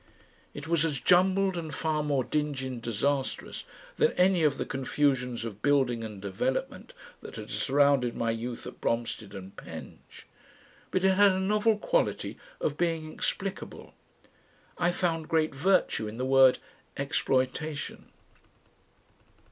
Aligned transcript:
It 0.55 0.67
was 0.67 0.83
as 0.83 0.99
jumbled 0.99 1.55
and 1.55 1.71
far 1.71 2.01
more 2.01 2.23
dingy 2.23 2.65
and 2.65 2.81
disastrous 2.81 3.65
than 3.97 4.13
any 4.13 4.41
of 4.43 4.57
the 4.57 4.65
confusions 4.65 5.45
of 5.45 5.61
building 5.61 6.03
and 6.03 6.19
development 6.19 6.93
that 7.21 7.35
had 7.35 7.51
surrounded 7.51 8.15
my 8.15 8.31
youth 8.31 8.65
at 8.65 8.81
Bromstead 8.81 9.35
and 9.35 9.55
Penge, 9.55 10.25
but 10.89 11.03
it 11.03 11.13
had 11.17 11.33
a 11.33 11.39
novel 11.39 11.77
quality 11.77 12.35
of 12.59 12.77
being 12.79 13.13
explicable. 13.13 13.93
I 14.75 14.91
found 14.91 15.29
great 15.29 15.53
virtue 15.53 16.07
in 16.07 16.17
the 16.17 16.25
word 16.25 16.57
"exploitation." 16.97 18.07